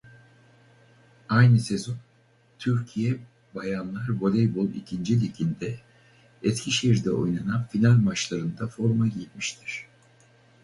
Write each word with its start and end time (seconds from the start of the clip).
Aynı 1.29 1.59
sezon 1.59 1.95
Türkiye 2.59 3.19
Bayanlar 3.55 4.07
Voleybol 4.09 4.69
ikinci 4.69 5.21
Ligi'nde 5.21 5.79
Eskişehir'de 6.43 7.11
oynanan 7.11 7.65
final 7.71 7.95
maçlarında 7.97 8.67
forma 8.67 9.07
giymiştir. 9.07 9.85